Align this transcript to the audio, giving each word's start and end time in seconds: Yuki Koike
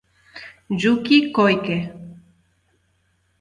Yuki 0.79 1.17
Koike 1.33 1.75